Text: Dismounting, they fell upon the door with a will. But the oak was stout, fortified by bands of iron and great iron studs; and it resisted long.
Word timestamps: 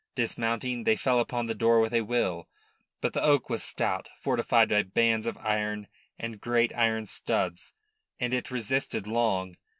Dismounting, 0.15 0.85
they 0.85 0.95
fell 0.95 1.19
upon 1.19 1.45
the 1.45 1.53
door 1.53 1.79
with 1.79 1.93
a 1.93 2.01
will. 2.01 2.49
But 3.01 3.13
the 3.13 3.21
oak 3.21 3.51
was 3.51 3.61
stout, 3.61 4.09
fortified 4.17 4.69
by 4.69 4.81
bands 4.81 5.27
of 5.27 5.37
iron 5.37 5.87
and 6.17 6.41
great 6.41 6.75
iron 6.75 7.05
studs; 7.05 7.71
and 8.19 8.33
it 8.33 8.49
resisted 8.49 9.05
long. 9.05 9.57